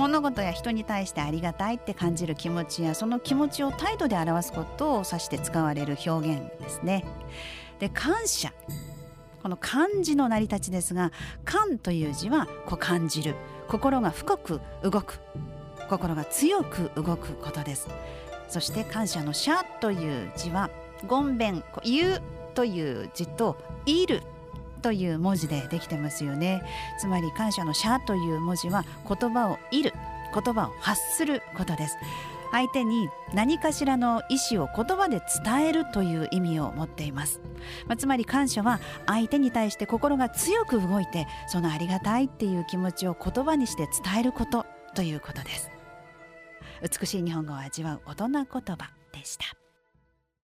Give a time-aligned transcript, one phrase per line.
[0.00, 7.04] 物事や人に対してありがたいって感じる気持ちやその気持ちを態度で表すことを指して使われる表現ですね。
[7.80, 8.52] で感謝
[9.42, 11.12] この漢字の成り立ちですが
[11.44, 13.34] 「感」という字はこう感じる
[13.68, 15.20] 心が深く動く
[15.90, 17.88] 心が強く動くことです
[18.48, 20.70] そして感謝の「謝」という字は
[21.08, 22.22] 「ごんべん」「言う」
[22.54, 24.22] という字と「いる」
[24.80, 26.62] という文字でできてますよね。
[26.98, 29.94] つまり感謝の「謝」という文字は言葉を「いる」
[30.32, 31.96] 言葉を発することです。
[32.52, 37.40] 相手に何かしらの意思を言葉で伝えるという意味を持っています、
[37.86, 45.70] まあ、つまり感謝は相手に対して心が強く動いてそのありがたいっていう気持ちを言葉にして伝えることということです。
[46.82, 49.59] 美しい日本語を味わう大人言葉でした。